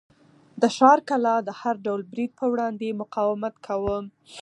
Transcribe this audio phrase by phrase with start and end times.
[0.61, 3.97] د ښار کلا د هر ډول برید په وړاندې مقاومت کاوه.